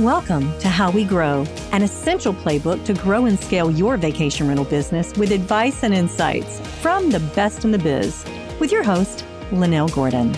[0.00, 4.64] Welcome to How We Grow, an essential playbook to grow and scale your vacation rental
[4.64, 8.24] business with advice and insights from the best in the biz.
[8.58, 10.32] With your host, Lynell Gordon.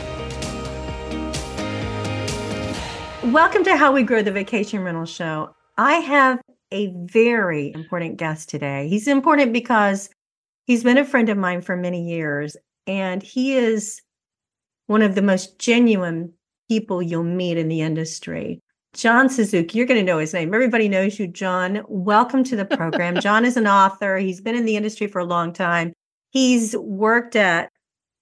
[3.32, 5.54] Welcome to How We Grow the Vacation Rental Show.
[5.78, 6.40] I have
[6.72, 8.88] a very important guest today.
[8.88, 10.10] He's important because
[10.64, 12.56] he's been a friend of mine for many years,
[12.88, 14.02] and he is
[14.88, 16.32] one of the most genuine
[16.68, 18.60] people you'll meet in the industry.
[18.94, 20.52] John Suzuki, you're going to know his name.
[20.52, 21.82] Everybody knows you, John.
[21.88, 23.18] Welcome to the program.
[23.20, 24.18] John is an author.
[24.18, 25.94] He's been in the industry for a long time.
[26.30, 27.70] He's worked at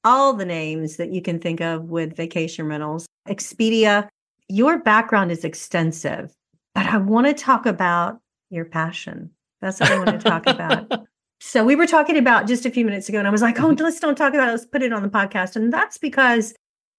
[0.04, 4.08] all the names that you can think of with vacation rentals, Expedia.
[4.48, 6.32] Your background is extensive,
[6.74, 9.30] but I want to talk about your passion.
[9.60, 11.06] That's what I want to talk about.
[11.42, 13.70] So we were talking about just a few minutes ago, and I was like, oh,
[13.70, 13.82] mm-hmm.
[13.82, 14.50] let's don't talk about it.
[14.50, 15.56] Let's put it on the podcast.
[15.56, 16.52] And that's because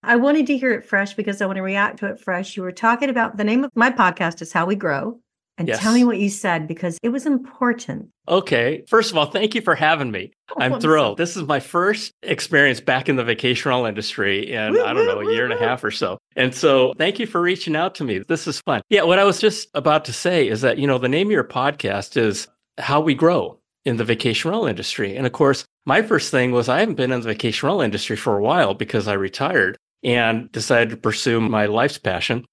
[0.03, 2.57] I wanted to hear it fresh because I want to react to it fresh.
[2.57, 5.19] You were talking about the name of my podcast is How We Grow.
[5.57, 5.80] And yes.
[5.80, 8.09] tell me what you said because it was important.
[8.27, 8.83] Okay.
[8.88, 10.31] First of all, thank you for having me.
[10.49, 11.17] Oh, I'm thrilled.
[11.17, 15.19] This is my first experience back in the vacation rental industry in, I don't know,
[15.19, 16.17] a year and a half or so.
[16.36, 18.19] And so thank you for reaching out to me.
[18.19, 18.81] This is fun.
[18.89, 19.03] Yeah.
[19.03, 21.43] What I was just about to say is that, you know, the name of your
[21.43, 22.47] podcast is
[22.80, 25.15] How We Grow in the vacation rental industry.
[25.15, 28.15] And of course, my first thing was I haven't been in the vacation rental industry
[28.15, 32.45] for a while because I retired and decided to pursue my life's passion.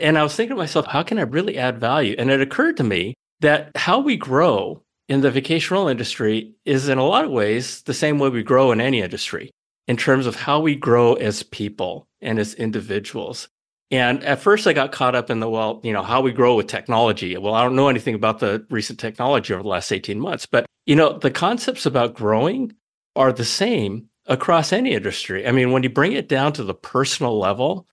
[0.00, 2.14] And I was thinking to myself, how can I really add value?
[2.18, 6.88] And it occurred to me that how we grow in the vacation rental industry is
[6.88, 9.50] in a lot of ways the same way we grow in any industry
[9.88, 13.48] in terms of how we grow as people and as individuals.
[13.90, 16.54] And at first I got caught up in the, well, you know, how we grow
[16.54, 17.36] with technology.
[17.36, 20.66] Well, I don't know anything about the recent technology over the last 18 months, but
[20.86, 22.72] you know, the concepts about growing
[23.14, 25.46] are the same across any industry.
[25.46, 27.86] I mean, when you bring it down to the personal level,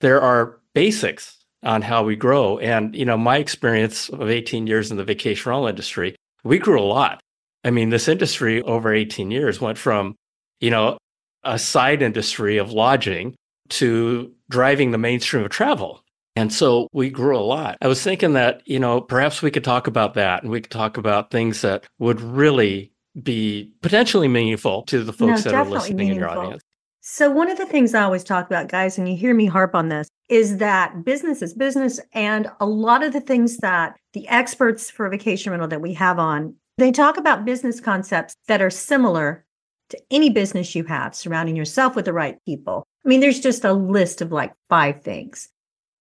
[0.00, 2.58] there are basics on how we grow.
[2.58, 6.80] And, you know, my experience of 18 years in the vacation rental industry, we grew
[6.80, 7.20] a lot.
[7.64, 10.16] I mean, this industry over 18 years went from,
[10.60, 10.98] you know,
[11.44, 13.36] a side industry of lodging
[13.68, 16.02] to driving the mainstream of travel.
[16.34, 17.78] And so we grew a lot.
[17.80, 20.70] I was thinking that, you know, perhaps we could talk about that and we could
[20.70, 22.92] talk about things that would really
[23.22, 26.28] be potentially meaningful to the folks no, that are listening meaningful.
[26.28, 26.62] in your audience.
[27.00, 29.76] So, one of the things I always talk about, guys, and you hear me harp
[29.76, 32.00] on this, is that business is business.
[32.12, 36.18] And a lot of the things that the experts for vacation rental that we have
[36.18, 39.44] on, they talk about business concepts that are similar
[39.90, 42.84] to any business you have, surrounding yourself with the right people.
[43.04, 45.48] I mean, there's just a list of like five things.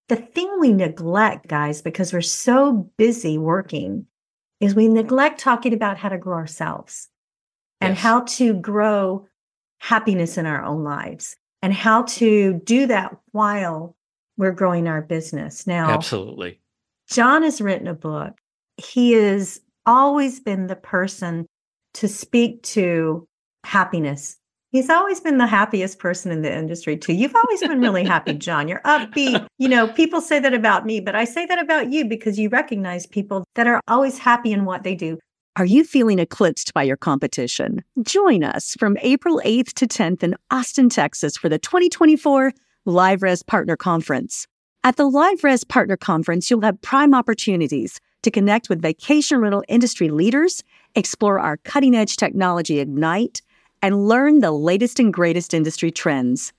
[0.09, 4.07] The thing we neglect, guys, because we're so busy working,
[4.59, 7.09] is we neglect talking about how to grow ourselves
[7.81, 8.01] and yes.
[8.01, 9.27] how to grow
[9.79, 13.95] happiness in our own lives and how to do that while
[14.37, 15.67] we're growing our business.
[15.67, 16.59] Now, absolutely.
[17.09, 18.33] John has written a book.
[18.77, 21.45] He has always been the person
[21.95, 23.27] to speak to
[23.63, 24.37] happiness
[24.75, 27.13] He's always been the happiest person in the industry, too.
[27.13, 28.67] You've always been really happy, John.
[28.67, 29.47] You're upbeat.
[29.57, 32.49] You know, people say that about me, but I say that about you because you
[32.49, 35.17] recognize people that are always happy in what they do.
[35.55, 37.85] Are you feeling eclipsed by your competition?
[38.01, 42.51] Join us from April 8th to 10th in Austin, Texas for the 2024
[42.85, 44.45] LiveRez Partner Conference.
[44.83, 50.09] At the LiveRez Partner Conference, you'll have prime opportunities to connect with vacation rental industry
[50.09, 50.65] leaders,
[50.95, 53.41] explore our cutting edge technology Ignite,
[53.85, 56.51] and learn the latest and greatest industry trends.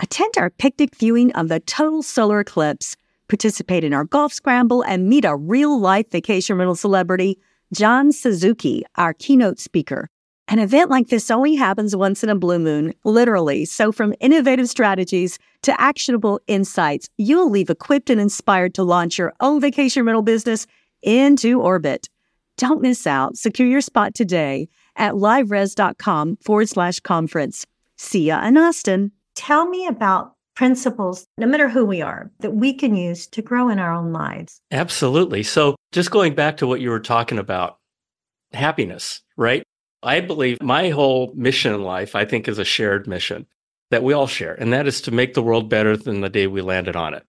[0.00, 2.96] Attend our picnic viewing of the total solar eclipse,
[3.28, 7.38] participate in our golf scramble, and meet a real life vacation rental celebrity,
[7.72, 10.08] John Suzuki, our keynote speaker.
[10.48, 13.64] An event like this only happens once in a blue moon, literally.
[13.64, 19.34] So, from innovative strategies to actionable insights, you'll leave equipped and inspired to launch your
[19.38, 20.66] own vacation rental business
[21.00, 22.08] into orbit.
[22.56, 23.36] Don't miss out.
[23.36, 27.66] Secure your spot today at liverez.com forward slash conference.
[27.96, 29.12] See ya in Austin.
[29.34, 33.68] Tell me about principles, no matter who we are, that we can use to grow
[33.68, 34.60] in our own lives.
[34.70, 35.42] Absolutely.
[35.42, 37.78] So, just going back to what you were talking about,
[38.52, 39.62] happiness, right?
[40.02, 43.46] I believe my whole mission in life, I think, is a shared mission
[43.90, 46.46] that we all share, and that is to make the world better than the day
[46.46, 47.24] we landed on it.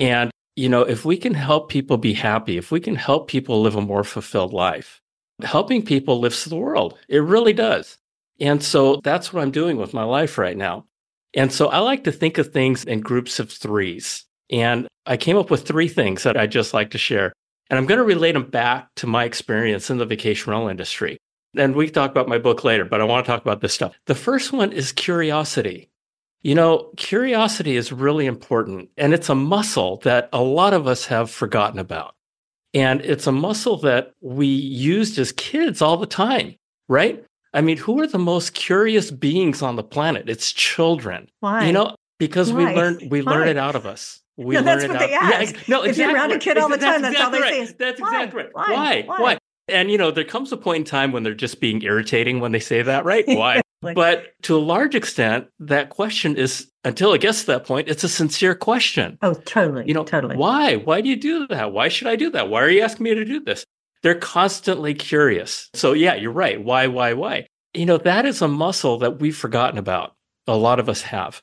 [0.00, 3.62] And, you know, if we can help people be happy, if we can help people
[3.62, 5.00] live a more fulfilled life,
[5.42, 6.98] helping people lifts the world.
[7.08, 7.98] It really does.
[8.40, 10.86] And so that's what I'm doing with my life right now.
[11.34, 14.24] And so I like to think of things in groups of threes.
[14.50, 17.32] And I came up with three things that I just like to share.
[17.70, 21.18] And I'm going to relate them back to my experience in the vacation rental industry.
[21.56, 23.94] And we talk about my book later, but I want to talk about this stuff.
[24.06, 25.90] The first one is curiosity.
[26.42, 31.06] You know, curiosity is really important, and it's a muscle that a lot of us
[31.06, 32.13] have forgotten about.
[32.74, 36.56] And it's a muscle that we used as kids all the time,
[36.88, 37.24] right?
[37.52, 40.28] I mean, who are the most curious beings on the planet?
[40.28, 41.28] It's children.
[41.40, 41.66] Why?
[41.66, 42.70] You know, because Why?
[42.70, 43.32] we learn we Why?
[43.32, 44.20] learn it out of us.
[44.36, 45.08] We No, learn that's it what out.
[45.08, 45.54] they ask.
[45.54, 47.58] Yeah, no, If you're around a kid all the That's time, that's all they exactly
[47.58, 48.22] say is, That's "Why?
[48.24, 48.50] exactly right.
[48.54, 49.02] Why?
[49.06, 49.38] Why?" Why?
[49.68, 52.50] And you know, there comes a point in time when they're just being irritating when
[52.52, 53.24] they say that, right?
[53.28, 53.62] Why?
[53.84, 57.88] Like- but to a large extent, that question is until it gets to that point,
[57.88, 59.18] it's a sincere question.
[59.22, 59.84] Oh, totally.
[59.86, 60.36] You know, totally.
[60.36, 60.76] why?
[60.76, 61.72] Why do you do that?
[61.72, 62.48] Why should I do that?
[62.48, 63.64] Why are you asking me to do this?
[64.02, 65.70] They're constantly curious.
[65.72, 66.62] So yeah, you're right.
[66.62, 67.46] Why, why, why?
[67.72, 70.14] You know, that is a muscle that we've forgotten about.
[70.46, 71.40] A lot of us have.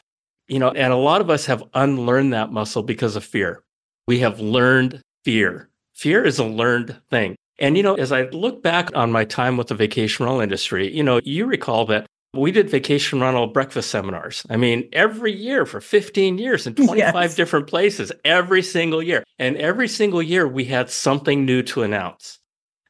[0.47, 3.63] You know, and a lot of us have unlearned that muscle because of fear.
[4.07, 5.69] We have learned fear.
[5.93, 7.35] Fear is a learned thing.
[7.59, 10.93] And you know, as I look back on my time with the vacation rental industry,
[10.93, 14.45] you know, you recall that we did vacation rental breakfast seminars.
[14.49, 17.35] I mean, every year for 15 years in 25 Yes.
[17.35, 19.23] different places, every single year.
[19.37, 22.39] And every single year we had something new to announce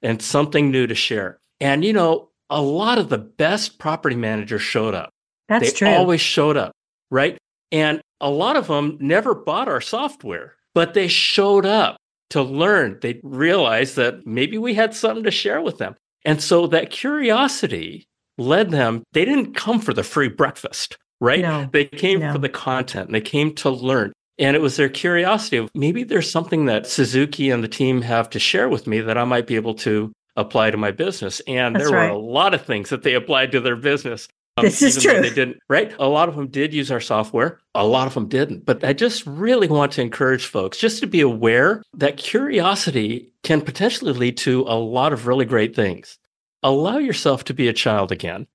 [0.03, 1.39] and something new to share.
[1.59, 5.09] And, you know, a lot of the best property managers showed up.
[5.49, 5.87] That's they true.
[5.89, 6.73] always showed up,
[7.09, 7.37] right?
[7.71, 11.97] And a lot of them never bought our software, but they showed up
[12.29, 12.99] to learn.
[13.01, 15.95] They realized that maybe we had something to share with them.
[16.25, 18.05] And so that curiosity
[18.41, 21.41] led them, they didn't come for the free breakfast, right?
[21.41, 22.33] No, They came no.
[22.33, 24.13] for the content, they came to learn.
[24.39, 28.29] And it was their curiosity of maybe there's something that Suzuki and the team have
[28.31, 31.41] to share with me that I might be able to apply to my business.
[31.47, 32.09] And That's there right.
[32.11, 34.27] were a lot of things that they applied to their business.
[34.57, 35.21] um, This is true.
[35.21, 35.93] They didn't, right?
[35.99, 37.59] A lot of them did use our software.
[37.75, 38.65] A lot of them didn't.
[38.65, 43.61] But I just really want to encourage folks just to be aware that curiosity can
[43.61, 46.17] potentially lead to a lot of really great things.
[46.63, 48.47] Allow yourself to be a child again.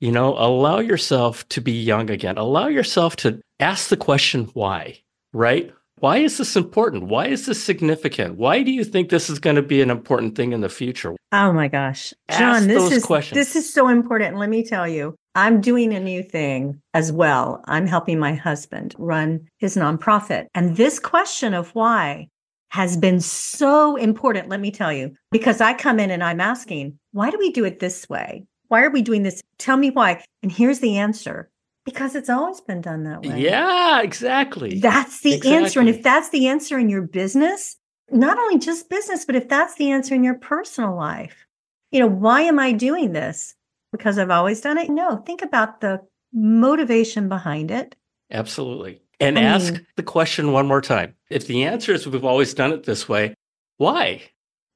[0.00, 2.38] You know, allow yourself to be young again.
[2.38, 5.00] Allow yourself to ask the question, why,
[5.32, 5.72] right?
[5.98, 7.08] Why is this important?
[7.08, 8.36] Why is this significant?
[8.36, 11.16] Why do you think this is going to be an important thing in the future?
[11.32, 12.14] Oh my gosh.
[12.28, 13.34] Ask John, this those is questions.
[13.34, 14.36] this is so important.
[14.36, 17.62] Let me tell you, I'm doing a new thing as well.
[17.64, 20.46] I'm helping my husband run his nonprofit.
[20.54, 22.28] And this question of why
[22.70, 26.98] has been so important, let me tell you, because I come in and I'm asking,
[27.12, 28.44] why do we do it this way?
[28.68, 29.42] Why are we doing this?
[29.58, 30.22] Tell me why.
[30.42, 31.50] And here's the answer.
[31.84, 33.40] Because it's always been done that way.
[33.40, 34.78] Yeah, exactly.
[34.78, 35.80] That's the answer.
[35.80, 37.76] And if that's the answer in your business,
[38.10, 41.46] not only just business, but if that's the answer in your personal life,
[41.90, 43.54] you know, why am I doing this?
[43.90, 44.90] Because I've always done it?
[44.90, 46.02] No, think about the
[46.34, 47.96] motivation behind it.
[48.30, 49.00] Absolutely.
[49.20, 51.14] And I ask the question one more time.
[51.28, 53.34] If the answer is we've always done it this way,
[53.78, 54.22] why?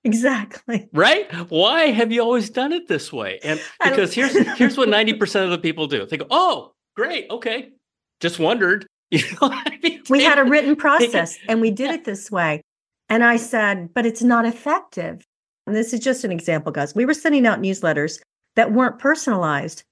[0.04, 0.88] Exactly.
[0.92, 1.32] Right?
[1.48, 3.38] Why have you always done it this way?
[3.44, 6.04] And because here's here's what 90% of the people do.
[6.06, 7.30] They go, "Oh, great.
[7.30, 7.70] Okay.
[8.20, 12.06] Just wondered." You know, I mean, We had a written process and we did it
[12.06, 12.62] this way.
[13.10, 15.22] And I said, but it's not effective.
[15.66, 16.94] And this is just an example, guys.
[16.94, 18.20] We were sending out newsletters
[18.56, 19.84] that weren't personalized.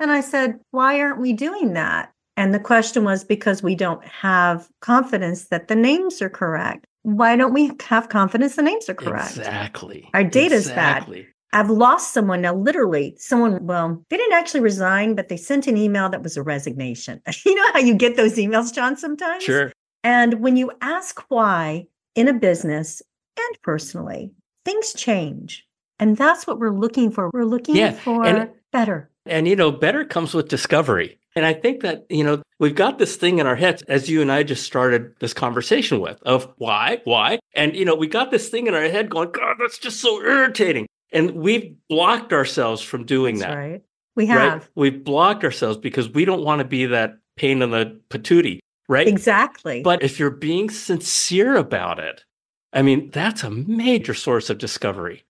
[0.00, 2.13] And I said, why aren't we doing that?
[2.36, 6.84] And the question was because we don't have confidence that the names are correct.
[7.02, 9.36] Why don't we have confidence the names are correct?
[9.36, 10.08] Exactly.
[10.14, 10.98] Our data's bad.
[11.02, 11.28] exactly.
[11.52, 15.76] I've lost someone now, literally, someone, well, they didn't actually resign, but they sent an
[15.76, 17.22] email that was a resignation.
[17.46, 19.44] you know how you get those emails, John, sometimes?
[19.44, 19.72] Sure.
[20.02, 23.00] And when you ask why in a business
[23.38, 24.32] and personally,
[24.64, 25.64] things change.
[26.00, 27.30] And that's what we're looking for.
[27.32, 29.10] We're looking Yeah, for and- better.
[29.26, 31.18] And you know, better comes with discovery.
[31.36, 34.22] And I think that, you know, we've got this thing in our heads as you
[34.22, 37.40] and I just started this conversation with of why, why?
[37.54, 40.20] And you know, we got this thing in our head going, God, that's just so
[40.22, 40.86] irritating.
[41.12, 43.58] And we've blocked ourselves from doing That's that.
[43.58, 43.82] right.
[44.16, 44.52] We have.
[44.60, 44.68] right?
[44.76, 49.08] We've blocked ourselves because we don't want to be that pain in the patootie, right?
[49.08, 49.82] Exactly.
[49.82, 52.24] But if you're being sincere about it,
[52.72, 55.24] I mean, that's a major source of discovery,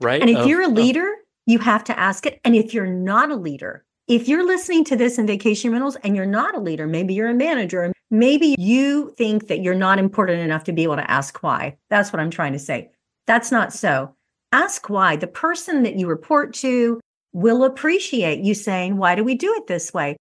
[0.00, 0.20] right?
[0.22, 1.10] and if Of- you're a of- leader,
[1.50, 2.40] you have to ask it.
[2.44, 6.16] And if you're not a leader, if you're listening to this in vacation rentals and
[6.16, 10.40] you're not a leader, maybe you're a manager, maybe you think that you're not important
[10.40, 11.76] enough to be able to ask why.
[11.90, 12.90] That's what I'm trying to say.
[13.26, 14.14] That's not so.
[14.52, 15.16] Ask why.
[15.16, 17.00] The person that you report to
[17.32, 20.16] will appreciate you saying, Why do we do it this way?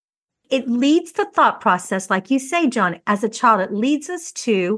[0.49, 4.31] It leads the thought process, like you say, John, as a child, it leads us
[4.33, 4.77] to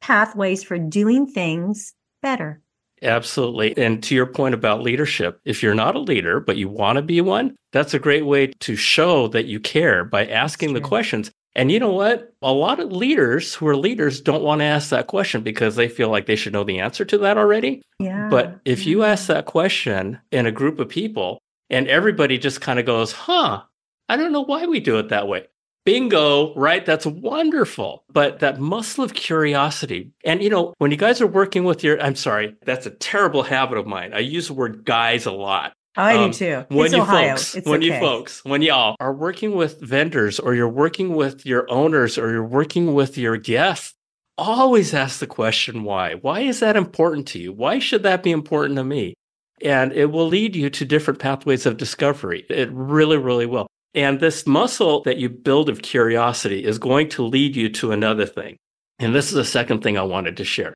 [0.00, 1.92] pathways for doing things
[2.22, 2.60] better.
[3.02, 3.76] Absolutely.
[3.76, 7.02] And to your point about leadership, if you're not a leader, but you want to
[7.02, 11.30] be one, that's a great way to show that you care by asking the questions.
[11.56, 12.32] And you know what?
[12.42, 15.88] A lot of leaders who are leaders don't want to ask that question because they
[15.88, 17.82] feel like they should know the answer to that already.
[17.98, 18.28] Yeah.
[18.30, 22.78] But if you ask that question in a group of people and everybody just kind
[22.78, 23.62] of goes, huh,
[24.08, 25.46] I don't know why we do it that way.
[25.90, 26.86] Bingo, right?
[26.86, 28.04] That's wonderful.
[28.08, 30.12] But that muscle of curiosity.
[30.24, 33.42] And, you know, when you guys are working with your, I'm sorry, that's a terrible
[33.42, 34.12] habit of mine.
[34.14, 35.72] I use the word guys a lot.
[35.96, 36.64] Oh, I um, do too.
[36.68, 37.30] When it's you Ohio.
[37.30, 37.94] folks, it's when okay.
[37.94, 42.30] you folks, when y'all are working with vendors or you're working with your owners or
[42.30, 43.94] you're working with your guests,
[44.38, 46.14] always ask the question why.
[46.14, 47.52] Why is that important to you?
[47.52, 49.14] Why should that be important to me?
[49.60, 52.46] And it will lead you to different pathways of discovery.
[52.48, 53.66] It really, really will.
[53.94, 58.26] And this muscle that you build of curiosity is going to lead you to another
[58.26, 58.56] thing.
[58.98, 60.74] And this is the second thing I wanted to share.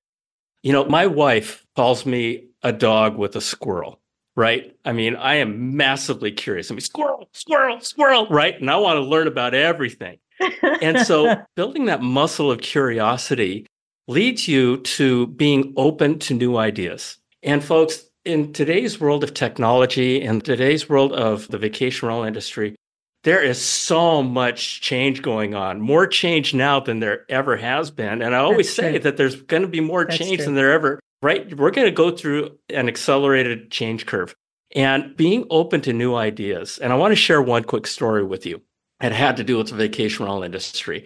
[0.63, 4.01] You know, my wife calls me a dog with a squirrel,
[4.35, 4.75] right?
[4.85, 6.71] I mean, I am massively curious.
[6.71, 8.59] I mean, squirrel, squirrel, squirrel, right?
[8.59, 10.19] And I want to learn about everything.
[10.83, 13.67] and so building that muscle of curiosity
[14.09, 17.19] leads you to being open to new ideas.
[17.43, 22.75] And folks, in today's world of technology and today's world of the vacation rental industry,
[23.25, 28.23] there is so much change going on, more change now than there ever has been.
[28.23, 28.99] And I always That's say true.
[29.01, 30.45] that there's going to be more That's change true.
[30.45, 31.53] than there ever, right?
[31.57, 34.35] We're going to go through an accelerated change curve
[34.75, 36.79] and being open to new ideas.
[36.79, 38.61] And I want to share one quick story with you.
[39.03, 41.05] It had to do with the vacation rental industry.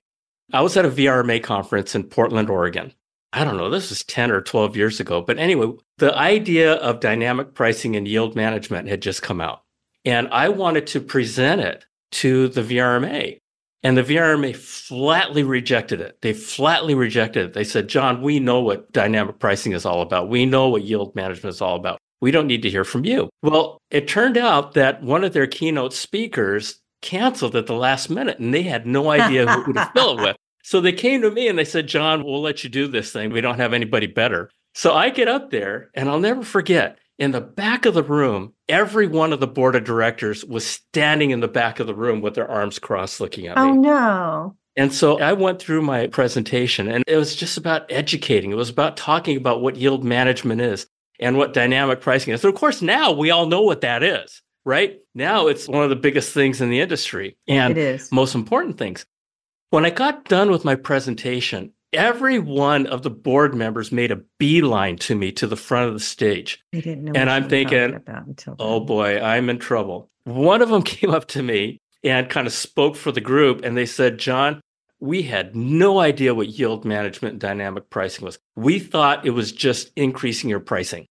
[0.53, 2.93] I was at a VRMA conference in Portland, Oregon.
[3.33, 5.21] I don't know, this was 10 or 12 years ago.
[5.21, 9.63] But anyway, the idea of dynamic pricing and yield management had just come out.
[10.05, 13.39] And I wanted to present it to the VRMA.
[13.83, 16.21] And the VRMA flatly rejected it.
[16.21, 17.53] They flatly rejected it.
[17.53, 20.29] They said, John, we know what dynamic pricing is all about.
[20.29, 21.99] We know what yield management is all about.
[22.21, 23.31] We don't need to hear from you.
[23.43, 28.41] Well, it turned out that one of their keynote speakers canceled at the last minute
[28.41, 30.37] and they had no idea who to fill it with.
[30.65, 33.31] So they came to me and they said, John, we'll let you do this thing.
[33.31, 34.51] We don't have anybody better.
[34.75, 38.55] So I get up there and I'll never forget in the back of the room,
[38.69, 42.21] every one of the board of directors was standing in the back of the room
[42.21, 43.71] with their arms crossed looking at oh, me.
[43.71, 44.57] Oh, no.
[44.77, 48.53] And so I went through my presentation and it was just about educating.
[48.53, 50.87] It was about talking about what yield management is
[51.19, 52.41] and what dynamic pricing is.
[52.41, 54.99] So, of course, now we all know what that is, right?
[55.17, 58.13] Now it's one of the biggest things in the industry and it is.
[58.13, 59.05] most important things.
[59.71, 64.21] When I got done with my presentation, every one of the board members made a
[64.39, 66.63] beeline to me to the front of the stage.
[66.73, 67.13] They didn't know.
[67.15, 68.01] And I'm thinking,
[68.59, 70.11] oh boy, I'm in trouble.
[70.25, 73.77] One of them came up to me and kind of spoke for the group, and
[73.77, 74.61] they said, John,
[75.01, 78.39] we had no idea what yield management and dynamic pricing was.
[78.57, 81.07] We thought it was just increasing your pricing.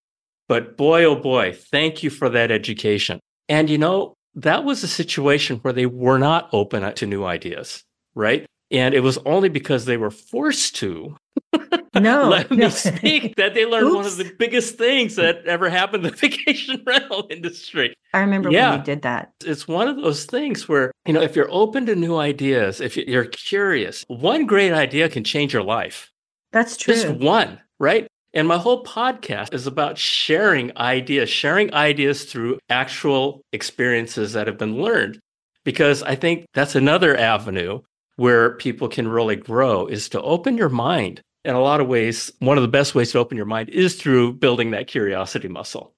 [0.48, 3.20] But boy, oh boy, thank you for that education.
[3.50, 7.84] And you know, that was a situation where they were not open to new ideas,
[8.14, 8.46] right?
[8.70, 11.16] And it was only because they were forced to
[11.96, 12.58] no, let no.
[12.58, 13.96] me speak that they learned Oops.
[13.96, 17.94] one of the biggest things that ever happened in the vacation rental industry.
[18.14, 18.72] I remember yeah.
[18.72, 19.34] when you did that.
[19.46, 22.98] It's one of those things where, you know, if you're open to new ideas, if
[22.98, 26.12] you're curious, one great idea can change your life.
[26.52, 26.94] That's true.
[26.94, 28.08] Just one, right?
[28.34, 34.58] And my whole podcast is about sharing ideas, sharing ideas through actual experiences that have
[34.58, 35.20] been learned.
[35.64, 37.82] Because I think that's another avenue
[38.18, 41.22] where people can really grow is to open your mind.
[41.46, 43.96] In a lot of ways, one of the best ways to open your mind is
[43.96, 45.94] through building that curiosity muscle.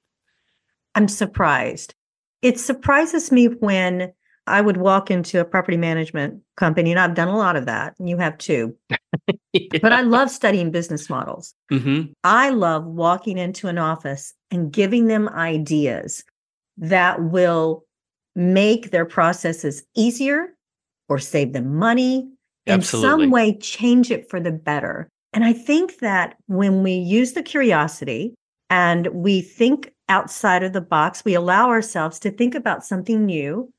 [0.93, 1.95] I'm surprised.
[2.41, 4.13] It surprises me when
[4.45, 7.95] I would walk into a property management company, and I've done a lot of that.
[7.99, 8.75] And you have too.
[9.53, 9.79] yeah.
[9.81, 11.53] But I love studying business models.
[11.71, 12.11] Mm-hmm.
[12.23, 16.23] I love walking into an office and giving them ideas
[16.77, 17.85] that will
[18.35, 20.55] make their processes easier
[21.09, 22.29] or save them money,
[22.67, 23.07] Absolutely.
[23.07, 25.09] in some way change it for the better.
[25.33, 28.33] And I think that when we use the curiosity
[28.69, 33.71] and we think outside of the box, we allow ourselves to think about something new,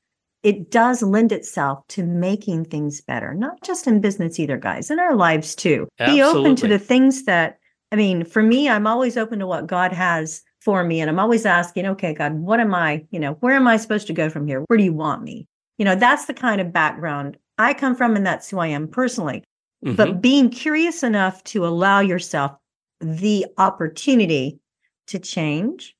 [0.43, 4.99] it does lend itself to making things better, not just in business either, guys, in
[4.99, 5.87] our lives too.
[5.99, 6.15] Absolutely.
[6.15, 7.59] Be open to the things that,
[7.91, 11.01] I mean, for me, I'm always open to what God has for me.
[11.01, 14.07] And I'm always asking, okay, God, what am I, you know, where am I supposed
[14.07, 14.63] to go from here?
[14.67, 15.47] Where do you want me?
[15.81, 18.87] You know, that's the kind of background I come from, and that's who I am
[18.87, 19.43] personally.
[19.83, 19.95] Mm-hmm.
[19.95, 22.51] But being curious enough to allow yourself
[22.99, 24.59] the opportunity
[25.07, 25.97] to change,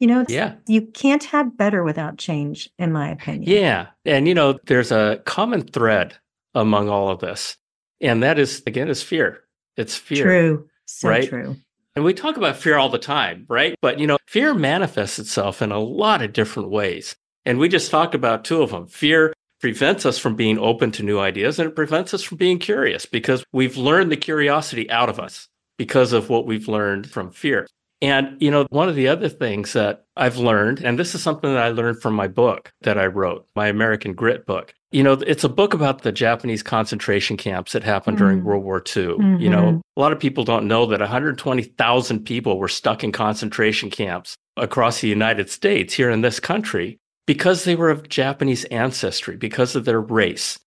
[0.00, 0.54] you know, yeah.
[0.66, 3.52] you can't have better without change, in my opinion.
[3.52, 3.88] Yeah.
[4.06, 6.16] And, you know, there's a common thread
[6.54, 7.58] among all of this.
[8.00, 9.42] And that is, again, is fear.
[9.76, 10.24] It's fear.
[10.24, 10.68] True.
[10.86, 11.28] So right?
[11.28, 11.54] true.
[11.94, 13.74] And we talk about fear all the time, right?
[13.82, 17.14] But, you know, fear manifests itself in a lot of different ways.
[17.44, 18.86] And we just talked about two of them.
[18.86, 22.58] Fear prevents us from being open to new ideas and it prevents us from being
[22.58, 27.30] curious because we've learned the curiosity out of us because of what we've learned from
[27.30, 27.66] fear.
[28.00, 31.52] And, you know, one of the other things that I've learned, and this is something
[31.52, 34.72] that I learned from my book that I wrote, my American Grit book.
[34.92, 38.64] You know, it's a book about the Japanese concentration camps that happened mm during World
[38.64, 39.06] War II.
[39.06, 39.42] Mm-hmm.
[39.42, 39.80] You know, mm-hmm.
[39.96, 45.00] a lot of people don't know that 120,000 people were stuck in concentration camps across
[45.00, 49.84] the United States here in this country because they were of Japanese ancestry, because of
[49.84, 50.58] their race.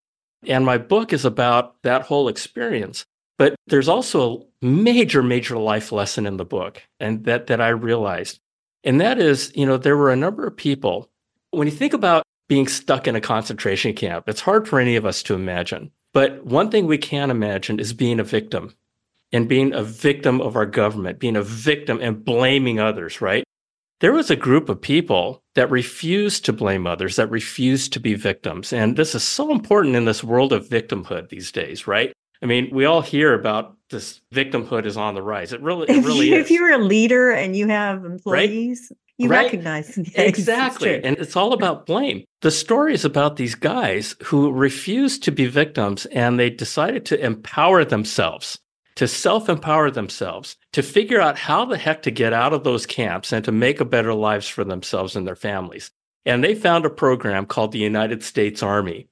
[0.46, 3.04] And my book is about that whole experience.
[3.40, 7.70] But there's also a major, major life lesson in the book, and that that I
[7.70, 8.40] realized.
[8.84, 11.10] And that is, you know, there were a number of people.
[11.50, 15.06] When you think about being stuck in a concentration camp, it's hard for any of
[15.06, 15.90] us to imagine.
[16.14, 18.76] But one thing we can imagine is being a victim
[19.32, 23.44] and being a victim of our government, being a victim and blaming others, right?
[24.02, 28.16] There was a group of people that refused to blame others, that refused to be
[28.16, 28.74] victims.
[28.74, 32.12] And this is so important in this world of victimhood these days, right?
[32.42, 35.54] I mean, we all hear about this victimhood is on the rise.
[35.54, 36.46] It really, it really if you, is.
[36.46, 38.98] If you're a leader and you have employees, right?
[39.20, 39.44] you right?
[39.44, 42.26] recognize exactly, it's and it's all about blame.
[42.42, 47.24] The story is about these guys who refused to be victims and they decided to
[47.24, 48.58] empower themselves,
[49.02, 53.34] to self-empower themselves, to figure out how the heck to get out of those camps
[53.34, 55.90] and to make a better lives for themselves and their families.
[56.24, 59.10] And they found a program called the United States Army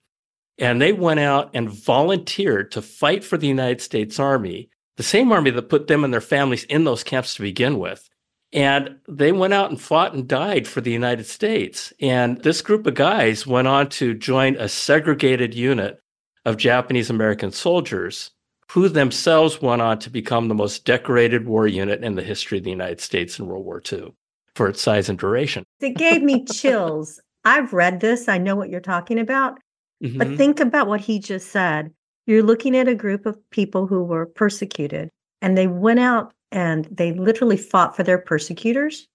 [0.59, 5.31] and they went out and volunteered to fight for the United States Army, the same
[5.31, 8.07] army that put them and their families in those camps to begin with.
[8.51, 11.93] And they went out and fought and died for the United States.
[12.01, 15.99] And this group of guys went on to join a segregated unit
[16.45, 18.31] of Japanese American soldiers
[18.71, 22.63] who themselves went on to become the most decorated war unit in the history of
[22.63, 24.13] the United States in World War II
[24.55, 25.63] for its size and duration.
[25.79, 27.19] It gave me chills.
[27.45, 29.59] I've read this, I know what you're talking about.
[30.03, 30.17] Mm-hmm.
[30.17, 31.91] But think about what he just said.
[32.25, 35.09] You're looking at a group of people who were persecuted
[35.41, 39.07] and they went out and they literally fought for their persecutors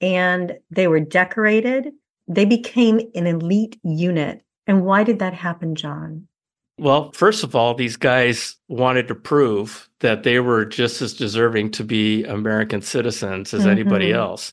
[0.00, 1.90] and they were decorated.
[2.28, 4.42] They became an elite unit.
[4.66, 6.28] And why did that happen, John?
[6.78, 11.70] Well, first of all, these guys wanted to prove that they were just as deserving
[11.72, 13.70] to be American citizens as mm-hmm.
[13.70, 14.52] anybody else.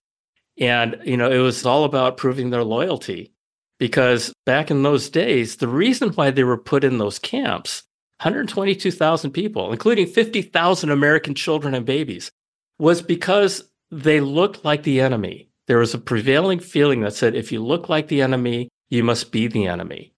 [0.58, 3.34] And, you know, it was all about proving their loyalty
[3.78, 7.84] because back in those days, the reason why they were put in those camps,
[8.22, 12.32] 122,000 people, including 50,000 American children and babies,
[12.80, 15.50] was because they looked like the enemy.
[15.68, 19.32] There was a prevailing feeling that said, if you look like the enemy, you must
[19.32, 20.14] be the enemy.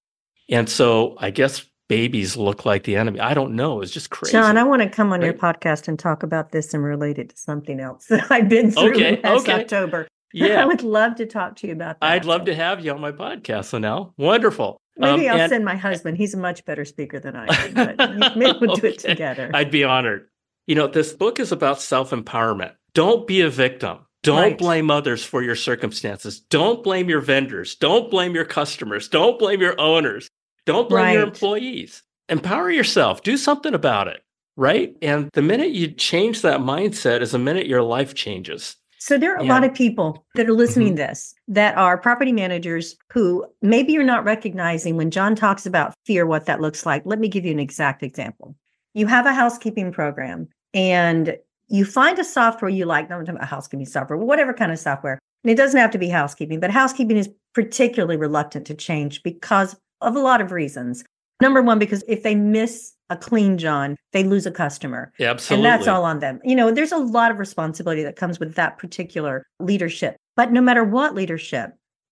[0.49, 3.19] And so I guess babies look like the enemy.
[3.19, 3.81] I don't know.
[3.81, 4.33] It's just crazy.
[4.33, 5.27] John, I want to come on right?
[5.27, 8.71] your podcast and talk about this and relate it to something else that I've been
[8.71, 9.61] through okay, last okay.
[9.61, 10.07] October.
[10.33, 10.61] Yeah.
[10.61, 12.11] I would love to talk to you about that.
[12.11, 14.11] I'd love to have you on my podcast, Lynell.
[14.17, 14.75] Wonderful.
[14.97, 15.49] Maybe um, I'll and...
[15.49, 16.17] send my husband.
[16.17, 18.81] He's a much better speaker than I am, but maybe we'll okay.
[18.81, 19.49] do it together.
[19.53, 20.27] I'd be honored.
[20.67, 22.73] You know, this book is about self empowerment.
[22.93, 23.99] Don't be a victim.
[24.23, 24.57] Don't right.
[24.57, 26.39] blame others for your circumstances.
[26.39, 27.75] Don't blame your vendors.
[27.75, 29.07] Don't blame your customers.
[29.07, 30.27] Don't blame your owners.
[30.65, 31.13] Don't blame right.
[31.13, 32.03] your employees.
[32.29, 33.23] Empower yourself.
[33.23, 34.23] Do something about it.
[34.57, 34.95] Right.
[35.01, 38.77] And the minute you change that mindset is the minute your life changes.
[38.99, 39.47] So there are yeah.
[39.47, 40.95] a lot of people that are listening mm-hmm.
[40.95, 45.93] to this that are property managers who maybe you're not recognizing when John talks about
[46.05, 47.03] fear, what that looks like.
[47.05, 48.55] Let me give you an exact example.
[48.95, 53.85] You have a housekeeping program and you find a software you like, not a housekeeping
[53.85, 55.19] software, whatever kind of software.
[55.43, 59.75] And it doesn't have to be housekeeping, but housekeeping is particularly reluctant to change because
[60.01, 61.03] of a lot of reasons.
[61.41, 65.11] Number one, because if they miss a clean John, they lose a customer.
[65.19, 65.67] Yeah, absolutely.
[65.67, 66.39] And that's all on them.
[66.43, 70.15] You know, there's a lot of responsibility that comes with that particular leadership.
[70.35, 71.71] But no matter what leadership,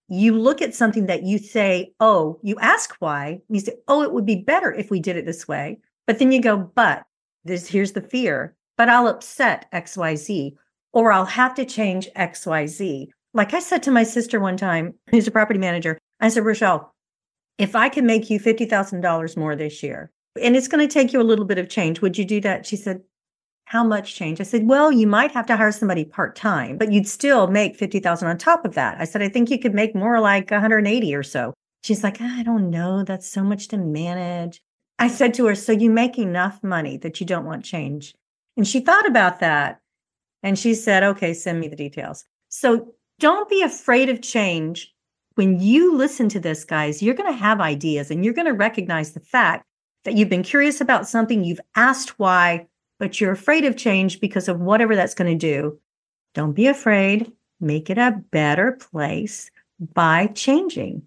[0.09, 4.11] you look at something that you say, oh, you ask why, you say, oh, it
[4.11, 5.79] would be better if we did it this way.
[6.05, 7.03] But then you go, but
[7.45, 10.53] this here's the fear, but I'll upset XYZ,
[10.91, 13.07] or I'll have to change XYZ.
[13.33, 16.92] Like I said to my sister one time, who's a property manager, I said, Rochelle,
[17.57, 20.11] if I can make you $50,000 more this year,
[20.41, 22.01] and it's going to take you a little bit of change.
[22.01, 22.65] Would you do that?
[22.65, 23.01] She said,
[23.65, 24.41] How much change?
[24.41, 27.75] I said, Well, you might have to hire somebody part time, but you'd still make
[27.75, 28.99] 50,000 on top of that.
[28.99, 31.53] I said, I think you could make more like 180 or so.
[31.83, 33.03] She's like, ah, I don't know.
[33.03, 34.61] That's so much to manage.
[34.99, 38.15] I said to her, So you make enough money that you don't want change?
[38.55, 39.81] And she thought about that
[40.41, 42.25] and she said, Okay, send me the details.
[42.49, 44.93] So don't be afraid of change.
[45.35, 48.53] When you listen to this, guys, you're going to have ideas and you're going to
[48.53, 49.65] recognize the fact
[50.03, 52.67] that you've been curious about something, you've asked why,
[52.99, 55.79] but you're afraid of change because of whatever that's going to do.
[56.33, 57.31] Don't be afraid.
[57.59, 61.03] Make it a better place by changing.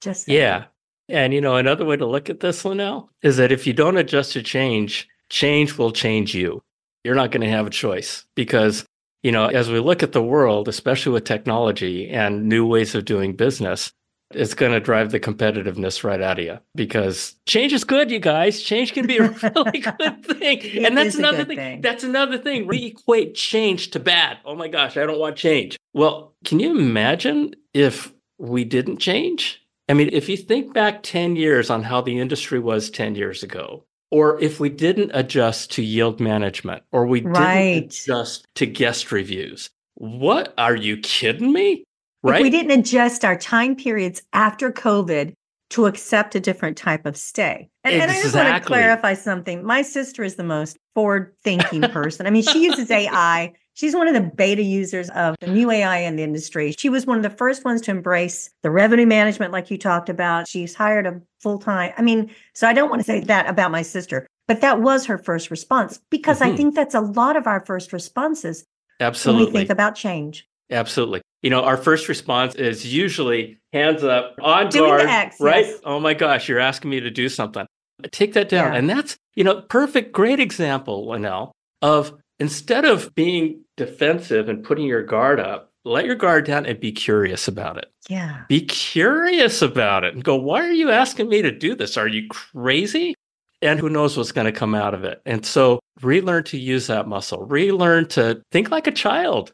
[0.00, 0.66] Just yeah.
[1.08, 3.96] And you know, another way to look at this, Lynell, is that if you don't
[3.96, 6.62] adjust to change, change will change you.
[7.04, 8.84] You're not going to have a choice because
[9.22, 13.04] you know, as we look at the world, especially with technology and new ways of
[13.04, 13.92] doing business,
[14.32, 18.20] it's going to drive the competitiveness right out of you because change is good, you
[18.20, 18.62] guys.
[18.62, 20.84] Change can be a really good thing.
[20.84, 21.56] and that's another thing.
[21.56, 21.80] thing.
[21.80, 22.66] That's another thing.
[22.66, 24.38] We equate change to bad.
[24.44, 25.76] Oh my gosh, I don't want change.
[25.92, 29.60] Well, can you imagine if we didn't change?
[29.88, 33.42] I mean, if you think back 10 years on how the industry was 10 years
[33.42, 37.74] ago, or if we didn't adjust to yield management, or we right.
[37.74, 41.84] didn't adjust to guest reviews, what are you kidding me?
[42.22, 42.40] Right.
[42.40, 45.34] If we didn't adjust our time periods after COVID
[45.70, 47.68] to accept a different type of stay.
[47.84, 48.00] And, exactly.
[48.02, 49.64] and I just want to clarify something.
[49.64, 52.26] My sister is the most forward thinking person.
[52.26, 53.52] I mean, she uses AI.
[53.74, 56.74] She's one of the beta users of the new AI in the industry.
[56.76, 60.08] She was one of the first ones to embrace the revenue management, like you talked
[60.08, 60.48] about.
[60.48, 61.92] She's hired a full time.
[61.96, 65.06] I mean, so I don't want to say that about my sister, but that was
[65.06, 66.52] her first response because mm-hmm.
[66.52, 68.64] I think that's a lot of our first responses.
[69.00, 69.44] Absolutely.
[69.44, 70.46] When we think about change.
[70.70, 71.22] Absolutely.
[71.42, 75.64] You know, our first response is usually hands up on Doing guard, X, right?
[75.64, 75.80] Yes.
[75.84, 77.66] Oh my gosh, you're asking me to do something.
[78.10, 78.72] Take that down.
[78.72, 78.78] Yeah.
[78.78, 81.52] And that's, you know, perfect, great example, Lynell,
[81.82, 86.80] of instead of being defensive and putting your guard up, let your guard down and
[86.80, 87.92] be curious about it.
[88.08, 88.42] Yeah.
[88.48, 91.96] Be curious about it and go, why are you asking me to do this?
[91.96, 93.14] Are you crazy?
[93.62, 95.22] And who knows what's going to come out of it.
[95.24, 99.52] And so relearn to use that muscle, relearn to think like a child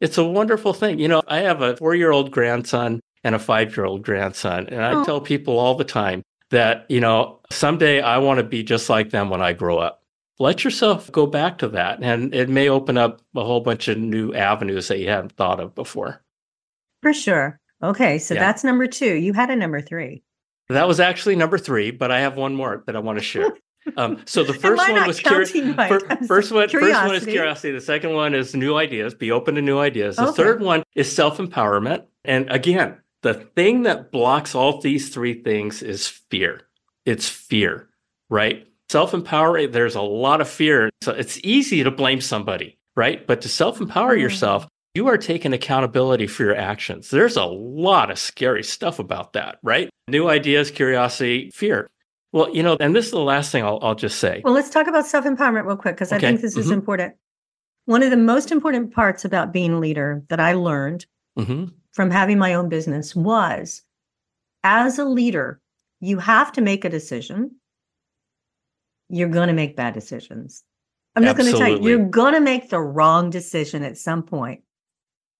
[0.00, 0.98] it's a wonderful thing.
[0.98, 4.68] You know, I have a four year old grandson and a five year old grandson.
[4.68, 5.04] And I oh.
[5.04, 9.10] tell people all the time that, you know, someday I want to be just like
[9.10, 9.97] them when I grow up.
[10.38, 12.02] Let yourself go back to that.
[12.02, 15.60] And it may open up a whole bunch of new avenues that you hadn't thought
[15.60, 16.22] of before.
[17.02, 17.60] For sure.
[17.82, 18.18] Okay.
[18.18, 18.40] So yeah.
[18.40, 19.14] that's number two.
[19.14, 20.22] You had a number three.
[20.68, 23.50] That was actually number three, but I have one more that I want to share.
[23.96, 26.26] Um, so the first one was curi- right?
[26.26, 26.92] first one curiosity.
[26.92, 27.72] first one is curiosity.
[27.72, 29.14] The second one is new ideas.
[29.14, 30.16] Be open to new ideas.
[30.16, 30.36] The okay.
[30.36, 32.04] third one is self empowerment.
[32.22, 36.62] And again, the thing that blocks all these three things is fear.
[37.06, 37.88] It's fear,
[38.28, 38.67] right?
[38.90, 39.66] Self empower.
[39.66, 40.90] There's a lot of fear.
[41.02, 43.26] So it's easy to blame somebody, right?
[43.26, 44.20] But to self empower mm.
[44.20, 47.10] yourself, you are taking accountability for your actions.
[47.10, 49.90] There's a lot of scary stuff about that, right?
[50.08, 51.88] New ideas, curiosity, fear.
[52.32, 54.42] Well, you know, and this is the last thing I'll, I'll just say.
[54.44, 56.26] Well, let's talk about self empowerment real quick because okay.
[56.26, 56.60] I think this mm-hmm.
[56.60, 57.14] is important.
[57.84, 61.06] One of the most important parts about being a leader that I learned
[61.38, 61.66] mm-hmm.
[61.92, 63.82] from having my own business was
[64.62, 65.60] as a leader,
[66.00, 67.52] you have to make a decision.
[69.08, 70.62] You're going to make bad decisions.
[71.16, 74.22] I'm just going to tell you, you're going to make the wrong decision at some
[74.22, 74.62] point.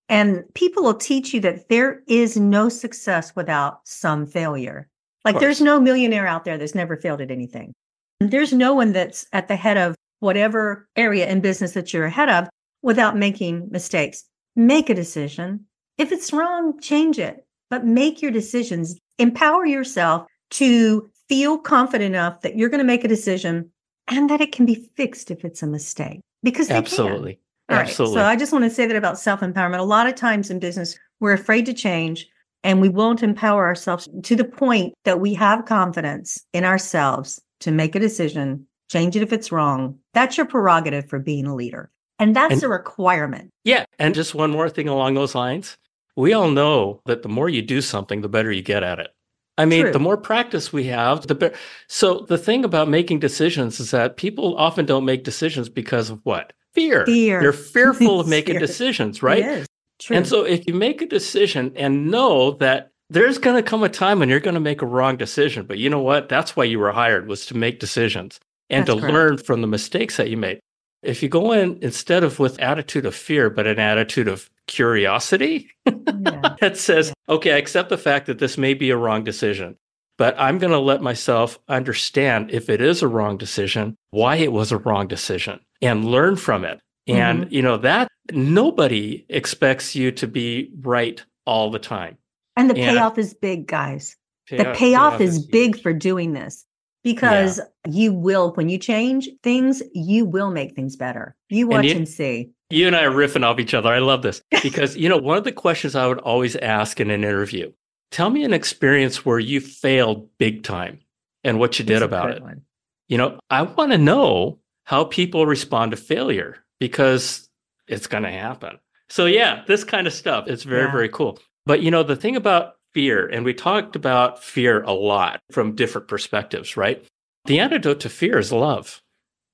[0.09, 4.89] And people will teach you that there is no success without some failure.
[5.25, 7.75] Like there's no millionaire out there that's never failed at anything.
[8.21, 12.31] There's no one that's at the head of whatever area in business that you're ahead
[12.31, 12.49] of
[12.83, 14.25] without making mistakes.
[14.57, 15.67] Make a decision.
[15.99, 18.99] If it's wrong, change it, but make your decisions.
[19.19, 23.71] Empower yourself to feel confident enough that you're going to make a decision
[24.09, 27.35] and that it can be fixed if it's a mistake because absolutely.
[27.35, 27.81] Can.
[27.81, 28.17] Absolutely.
[28.17, 29.79] So I just want to say that about self empowerment.
[29.79, 32.27] A lot of times in business, we're afraid to change
[32.65, 37.71] and we won't empower ourselves to the point that we have confidence in ourselves to
[37.71, 39.99] make a decision, change it if it's wrong.
[40.15, 41.91] That's your prerogative for being a leader.
[42.19, 43.51] And that's and, a requirement.
[43.65, 43.85] Yeah.
[43.99, 45.77] And just one more thing along those lines.
[46.17, 49.11] We all know that the more you do something, the better you get at it.
[49.59, 49.93] I mean, True.
[49.93, 51.57] the more practice we have, the better.
[51.89, 56.21] So the thing about making decisions is that people often don't make decisions because of
[56.23, 56.53] what?
[56.75, 57.05] Fear.
[57.07, 57.41] Fear.
[57.41, 59.67] They're fearful of making decisions, right?
[59.99, 60.17] True.
[60.17, 63.89] And so if you make a decision and know that there's going to come a
[63.89, 66.29] time when you're going to make a wrong decision, but you know what?
[66.29, 68.39] That's why you were hired was to make decisions
[68.71, 69.15] and That's to correct.
[69.15, 70.61] learn from the mistakes that you made.
[71.09, 75.71] If you go in instead of with attitude of fear, but an attitude of curiosity
[75.87, 76.55] yeah.
[76.61, 79.77] that says, okay, I accept the fact that this may be a wrong decision,
[80.19, 84.53] but I'm going to let myself understand if it is a wrong decision, why it
[84.53, 86.79] was a wrong decision and learn from it.
[87.07, 87.55] And, mm-hmm.
[87.55, 92.19] you know, that nobody expects you to be right all the time.
[92.55, 94.15] And the payoff is big, guys.
[94.47, 96.67] Payoff, the payoff, payoff is, is big for doing this
[97.05, 97.93] because yeah.
[97.93, 101.37] you will, when you change things, you will make things better.
[101.49, 102.51] You watch and, you, and see.
[102.71, 103.89] You and I are riffing off each other.
[103.89, 107.11] I love this because, you know, one of the questions I would always ask in
[107.11, 107.73] an interview
[108.11, 111.01] tell me an experience where you failed big time
[111.45, 112.43] and what you did about it.
[112.43, 112.63] One.
[113.09, 117.49] You know, I want to know how people respond to failure because
[117.87, 118.79] it's going to happen.
[119.11, 120.93] So, yeah, this kind of stuff, it's very, yeah.
[120.93, 121.39] very cool.
[121.65, 125.77] But, you know, the thing about fear, and we talked about fear a lot from
[125.77, 127.07] different perspectives, right?
[127.45, 129.01] The antidote to fear is love.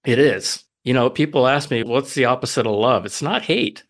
[0.02, 0.64] It is.
[0.82, 3.04] You know, people ask me, what's the opposite of love?
[3.04, 3.84] It's not hate.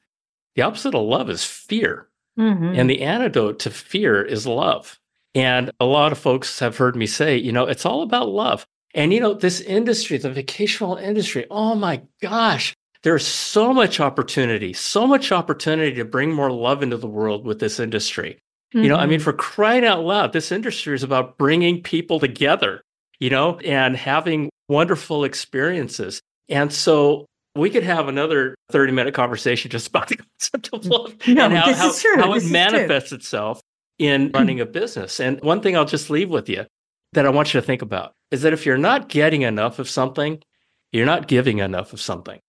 [0.57, 2.09] The opposite of love is fear.
[2.37, 2.77] Mhm.
[2.77, 4.99] And the antidote to fear is love.
[5.37, 8.67] And a lot of folks have heard me say, you know, it's all about love.
[8.93, 14.73] And, you know, this industry, the vacational industry, oh my gosh, there's so much opportunity,
[14.73, 18.41] so much opportunity to bring more love into the world with this industry.
[18.75, 19.25] You know, I mean, Mhm.
[19.25, 22.83] for crying out loud, this industry is about bringing people together,
[23.21, 26.21] you know, and having wonderful experiences.
[26.49, 31.15] And so we could have another 30 minute conversation just about the concept of love
[31.29, 32.53] No, and how, how, how it is true.
[32.53, 33.61] manifests itself
[34.01, 35.21] in running a business.
[35.21, 36.67] And one thing I'll just leave with you
[37.13, 39.89] that I want you to think about is that if you're not getting enough of
[39.89, 40.43] something,
[40.91, 42.41] you're not giving enough of something.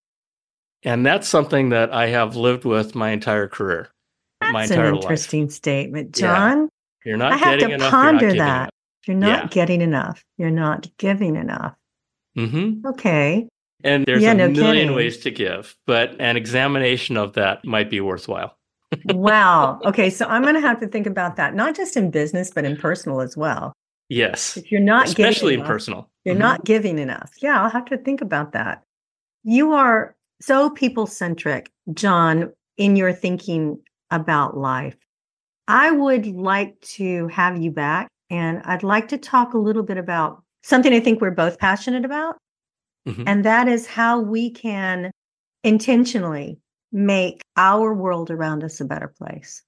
[0.84, 3.90] And that's something that I have lived with my entire career,
[4.56, 5.04] my That's entire an life.
[5.04, 6.22] interesting statement, Yeah.
[6.22, 6.70] John.
[7.06, 7.92] You're not I have to enough.
[7.92, 8.70] ponder you're that.
[9.06, 9.48] You're not Yeah.
[9.50, 10.24] getting enough.
[10.38, 11.76] You're not giving enough.
[12.36, 12.82] giving enough.
[12.82, 13.48] hmm Okay.
[13.84, 14.96] And there's Yeah, a no million kidding.
[14.96, 18.58] ways to give, but an examination of that might be worthwhile.
[19.06, 19.80] wow.
[19.86, 20.10] Okay.
[20.10, 22.78] So I'm going to have to think about that, not just in business, but in
[22.78, 23.74] personal as well.
[24.10, 26.10] Yes, If you're not giving especially in personal.
[26.24, 26.40] You're Mhm.
[26.40, 27.32] not giving enough.
[27.42, 28.84] Yeah, I'll have to think about that.
[29.44, 33.80] You are so people centric, John, in your thinking
[34.16, 34.96] about life.
[35.68, 39.98] I would like to have you back and I'd like to talk a little bit
[39.98, 42.38] about something I think we're both passionate about.
[43.08, 43.24] Mhm.
[43.28, 45.12] And that is how we can
[45.64, 46.60] intentionally
[46.92, 49.64] make our world around us a better place.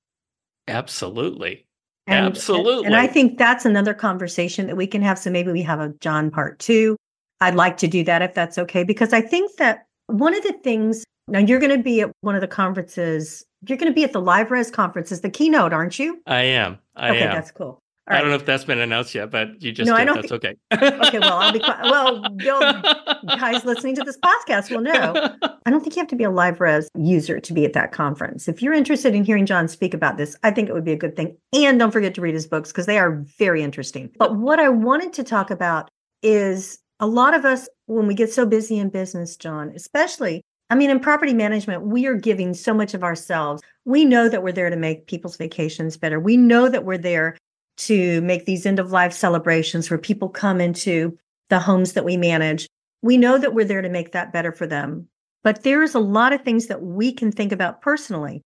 [0.68, 1.66] Absolutely.
[2.08, 2.86] And, Absolutely.
[2.86, 5.20] And I think that's another conversation that we can have.
[5.20, 6.96] So maybe we have a John part two.
[7.42, 10.54] I'd like to do that if that's okay, because I think that one of the
[10.64, 14.04] things now you're going to be at one of the conferences, you're going to be
[14.04, 16.22] at the LiveRez conference as the keynote, aren't you?
[16.26, 16.80] I am.
[16.96, 17.34] I okay, am.
[17.34, 17.82] that's cool.
[18.10, 20.16] All I don't know if that's been announced yet, but you just no, I don't.
[20.16, 20.56] That's okay.
[20.72, 21.84] Okay, well, I'll be quiet.
[21.84, 22.22] Well,
[23.38, 25.36] guys listening to this podcast will know.
[25.66, 28.48] I don't think you have to be a LiveRez user to be at that conference.
[28.48, 30.98] If you're interested in hearing John speak about this, I think it would be a
[30.98, 31.36] good thing.
[31.54, 34.10] And don't forget to read his books because they are very interesting.
[34.18, 35.90] But what I wanted to talk about
[36.24, 40.76] is a lot of us, when we get so busy in business, John, especially, I
[40.76, 43.62] mean, in property management, we are giving so much of ourselves.
[43.86, 46.20] We know that we're there to make people's vacations better.
[46.20, 47.38] We know that we're there
[47.78, 51.18] to make these end of life celebrations where people come into
[51.50, 52.68] the homes that we manage.
[53.02, 55.08] We know that we're there to make that better for them.
[55.44, 58.42] But there's a lot of things that we can think about personally.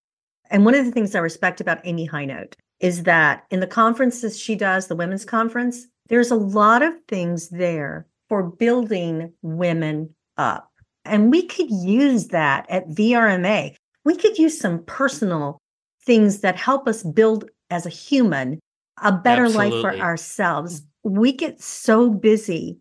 [0.51, 4.37] And one of the things I respect about Amy Hinote is that in the conferences
[4.37, 10.70] she does, the women's conference, there's a lot of things there for building women up.
[11.05, 13.75] And we could use that at VRMA.
[14.05, 15.59] We could use some personal
[16.05, 18.59] things that help us build as a human
[19.01, 20.83] a better life for ourselves.
[21.03, 22.77] We get so busy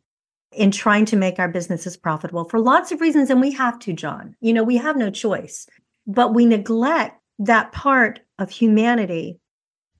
[0.53, 3.93] in trying to make our businesses profitable for lots of reasons, and we have to,
[3.93, 4.35] John.
[4.41, 5.67] You know, we have no choice,
[6.07, 9.39] but we neglect that part of humanity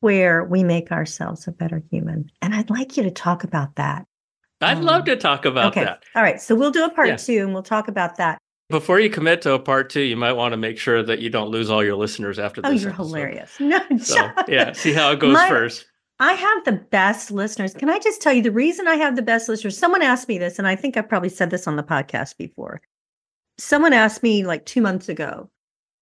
[0.01, 2.31] where we make ourselves a better human.
[2.43, 4.07] And I'd like you to talk about that.
[4.61, 5.85] I'd Um, love to talk about okay.
[5.85, 6.03] that.
[6.15, 6.41] All right.
[6.41, 7.17] So we'll do a part Yeah.
[7.17, 8.39] two and we'll talk about that.
[8.69, 11.29] Before you commit to a part two, you might want to make sure that you
[11.31, 12.69] don't lose all your listeners after this.
[12.69, 12.83] Oh, this.
[12.83, 13.05] you're episode.
[13.07, 13.57] hilarious.
[13.61, 15.87] No, So, yeah, see how it goes My- first.
[16.23, 17.73] I have the best listeners.
[17.73, 19.79] Can I just tell you the reason I have the best listeners?
[19.79, 22.83] Someone asked me this, and I think I probably said this on the podcast before.
[23.59, 25.49] Someone asked me like two months ago,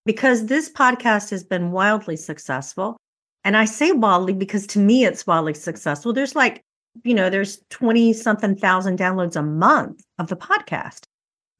[0.05, 2.97] because this podcast has been wildly successful.
[3.45, 6.13] And I say wildly because to me it's wildly successful.
[6.13, 6.63] There's like,
[7.05, 11.05] you know, there's 20 something thousand downloads a month of the podcast.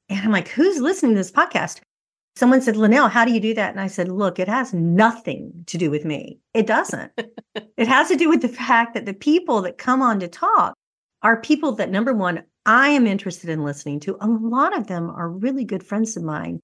[0.09, 1.81] And I'm like, who's listening to this podcast?
[2.35, 3.71] Someone said, Lynell, how do you do that?
[3.71, 6.39] And I said, look, it has nothing to do with me.
[6.53, 7.11] It doesn't.
[7.55, 10.73] it has to do with the fact that the people that come on to talk
[11.21, 14.17] are people that, number one, I am interested in listening to.
[14.21, 16.59] A lot of them are really good friends of mine.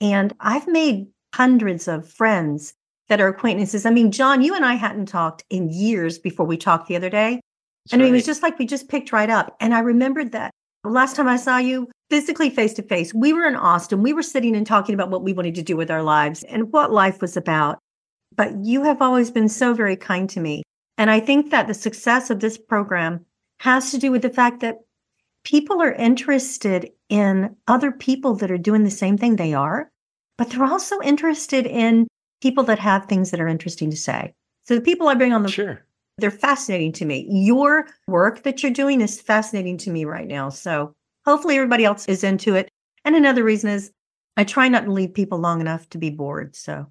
[0.00, 2.74] And I've made hundreds of friends
[3.08, 3.86] that are acquaintances.
[3.86, 7.10] I mean, John, you and I hadn't talked in years before we talked the other
[7.10, 7.40] day.
[7.86, 9.56] That's and it was just like we just picked right up.
[9.60, 10.50] And I remembered that
[10.82, 14.02] the last time I saw you physically face to face, we were in Austin.
[14.02, 16.72] We were sitting and talking about what we wanted to do with our lives and
[16.72, 17.78] what life was about.
[18.34, 20.62] But you have always been so very kind to me.
[20.98, 23.24] And I think that the success of this program
[23.60, 24.78] has to do with the fact that
[25.44, 29.88] people are interested in other people that are doing the same thing they are,
[30.36, 32.08] but they're also interested in
[32.42, 34.34] people that have things that are interesting to say.
[34.64, 35.84] So the people I bring on the Sure.
[36.18, 37.26] They're fascinating to me.
[37.28, 40.48] Your work that you're doing is fascinating to me right now.
[40.48, 42.68] So hopefully everybody else is into it.
[43.04, 43.90] And another reason is
[44.36, 46.56] I try not to leave people long enough to be bored.
[46.56, 46.86] So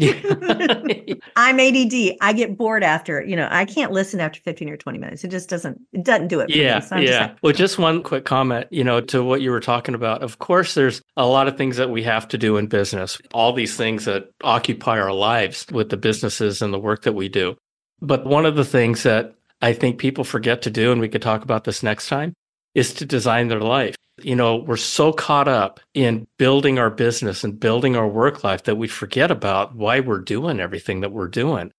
[0.00, 2.16] I'm ADD.
[2.22, 5.24] I get bored after, you know, I can't listen after 15 or 20 minutes.
[5.24, 6.48] It just doesn't, it doesn't do it.
[6.48, 6.80] yeah.
[6.80, 7.06] So yeah.
[7.06, 10.22] just like, well, just one quick comment, you know, to what you were talking about.
[10.22, 13.52] Of course, there's a lot of things that we have to do in business, all
[13.52, 17.56] these things that occupy our lives with the businesses and the work that we do.
[18.00, 21.22] But one of the things that I think people forget to do, and we could
[21.22, 22.34] talk about this next time,
[22.74, 23.96] is to design their life.
[24.22, 28.64] You know, we're so caught up in building our business and building our work life
[28.64, 31.72] that we forget about why we're doing everything that we're doing.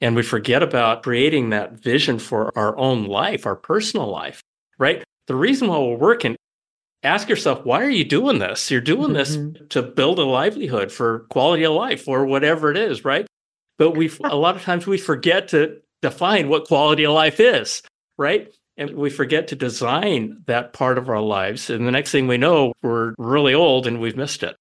[0.00, 4.42] And we forget about creating that vision for our own life, our personal life,
[4.78, 5.02] right?
[5.28, 6.36] The reason why we're working,
[7.02, 8.70] ask yourself, why are you doing this?
[8.70, 9.52] You're doing mm-hmm.
[9.52, 13.26] this to build a livelihood for quality of life or whatever it is, right?
[13.78, 17.82] But we, a lot of times we forget to define what quality of life is,
[18.18, 18.54] right?
[18.76, 21.70] And we forget to design that part of our lives.
[21.70, 24.56] And the next thing we know, we're really old and we've missed it.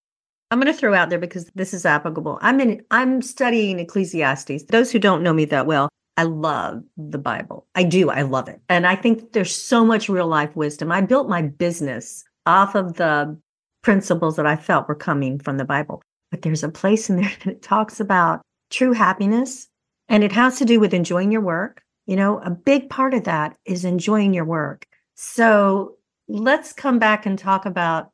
[0.52, 2.38] I'm going to throw out there because this is applicable.
[2.41, 4.65] I'm in I'm studying Ecclesiastes.
[4.65, 7.65] Those who don't know me that well, I love the Bible.
[7.73, 8.12] I do.
[8.12, 8.62] I love it.
[8.69, 10.91] And I think there's so much real life wisdom.
[10.91, 13.36] I built my business off of the
[13.82, 16.04] principles that I felt were coming from the Bible.
[16.30, 18.41] But there's a place in there that talks about
[18.74, 19.70] true happiness
[20.10, 23.24] and it has to do with enjoying your work you know, a big part of
[23.24, 24.88] that is enjoying your work.
[25.16, 25.96] So
[26.28, 28.12] let's come back and talk about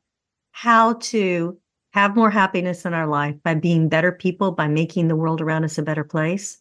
[0.51, 1.57] how to
[1.93, 5.63] have more happiness in our life by being better people, by making the world around
[5.63, 6.59] us a better place,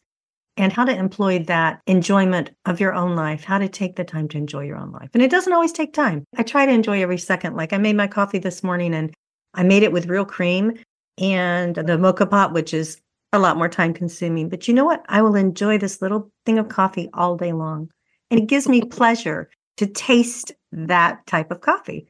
[0.57, 4.29] and how to employ that enjoyment of your own life, how to take the time
[4.29, 5.11] to enjoy your own life.
[5.13, 6.25] And it doesn't always take time.
[6.37, 7.57] I try to enjoy every second.
[7.57, 9.13] Like I made my coffee this morning and
[9.53, 10.79] I made it with real cream
[11.19, 13.01] and the moka pot, which is
[13.33, 14.49] a lot more time consuming.
[14.49, 15.05] But you know what?
[15.09, 17.91] I will enjoy this little thing of coffee all day long.
[18.31, 22.09] And it gives me pleasure to taste that type of coffee.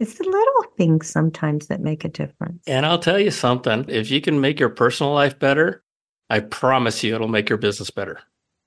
[0.00, 2.62] It's the little things sometimes that make a difference.
[2.66, 5.82] And I'll tell you something if you can make your personal life better,
[6.30, 8.18] I promise you it'll make your business better.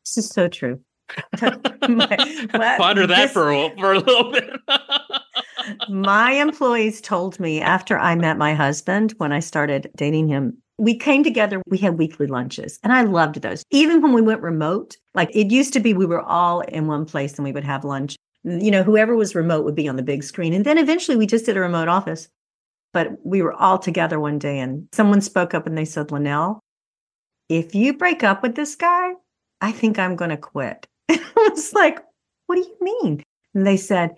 [0.05, 0.79] This is so true.
[1.89, 4.49] my, Ponder that this, for, a, for a little bit.
[5.89, 10.95] my employees told me after I met my husband, when I started dating him, we
[10.95, 13.63] came together, we had weekly lunches, and I loved those.
[13.71, 17.05] Even when we went remote, like it used to be, we were all in one
[17.05, 18.15] place and we would have lunch.
[18.43, 20.53] You know, whoever was remote would be on the big screen.
[20.53, 22.29] And then eventually we just did a remote office.
[22.93, 26.59] But we were all together one day and someone spoke up and they said, Lynell,
[27.49, 29.13] if you break up with this guy,
[29.61, 30.85] I think I'm going to quit.
[31.09, 31.99] I was like,
[32.47, 33.23] what do you mean?
[33.53, 34.15] And they said,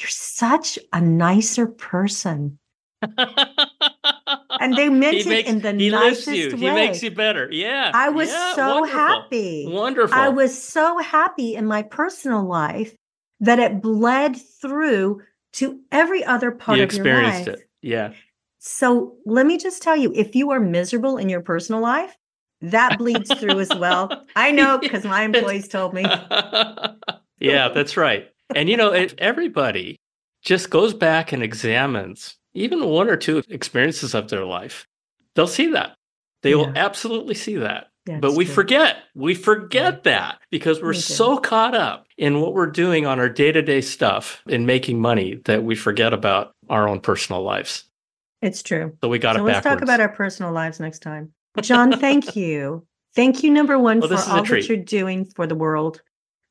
[0.00, 2.58] you're such a nicer person.
[3.02, 6.50] And they meant it makes, in the he nicest you.
[6.50, 6.56] way.
[6.56, 7.48] He makes you better.
[7.50, 7.90] Yeah.
[7.94, 8.98] I was yeah, so wonderful.
[8.98, 9.66] happy.
[9.68, 10.18] Wonderful.
[10.18, 12.94] I was so happy in my personal life
[13.40, 17.40] that it bled through to every other part you of your life.
[17.40, 17.68] experienced it.
[17.82, 18.12] Yeah.
[18.58, 22.14] So let me just tell you, if you are miserable in your personal life,
[22.60, 24.26] that bleeds through as well.
[24.36, 26.02] I know because my employees told me.
[27.38, 28.28] yeah, that's right.
[28.54, 29.98] And you know, if everybody
[30.42, 34.86] just goes back and examines even one or two experiences of their life,
[35.34, 35.96] they'll see that.
[36.42, 36.56] They yeah.
[36.56, 37.88] will absolutely see that.
[38.06, 38.54] but we true.
[38.54, 38.96] forget.
[39.14, 40.00] We forget yeah.
[40.12, 43.62] that because we're we so caught up in what we're doing on our day to
[43.62, 47.84] day stuff in making money that we forget about our own personal lives.
[48.42, 48.96] It's true.
[49.02, 49.44] So we got so it.
[49.44, 51.32] Let's talk about our personal lives next time.
[51.60, 52.86] John, thank you.
[53.14, 56.00] Thank you, number one, well, for all that you're doing for the world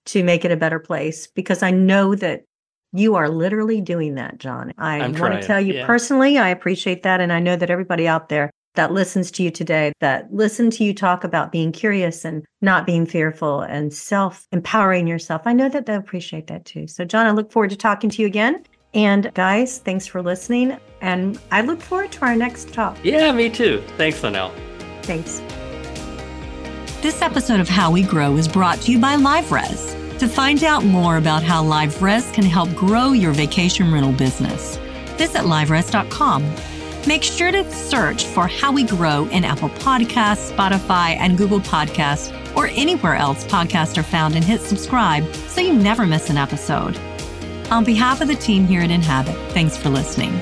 [0.08, 2.44] to make it a better place, because I know that
[2.94, 4.74] you are literally doing that, John.
[4.78, 5.42] I I'm want trying.
[5.42, 5.86] to tell you yeah.
[5.86, 7.22] personally, I appreciate that.
[7.22, 10.84] And I know that everybody out there that listens to you today, that listen to
[10.84, 15.70] you talk about being curious and not being fearful and self empowering yourself, I know
[15.70, 16.88] that they'll appreciate that too.
[16.88, 18.64] So, John, I look forward to talking to you again.
[18.94, 20.78] And guys, thanks for listening.
[21.02, 22.98] And I look forward to our next talk.
[23.04, 23.84] Yeah, me too.
[23.98, 24.52] Thanks, Lynell.
[25.04, 25.42] Thanks.
[27.02, 30.09] This episode of How We Grow is brought to you by LiveRez.
[30.20, 34.76] To find out more about how LiveRez can help grow your vacation rental business,
[35.18, 36.44] visit liverez.com.
[37.08, 42.36] Make sure to search for How We Grow in Apple Podcasts, Spotify, and Google Podcasts,
[42.54, 47.00] or anywhere else podcasts are found and hit subscribe so you never miss an episode.
[47.72, 50.38] On behalf of the team here at Inhabit, thanks for listening.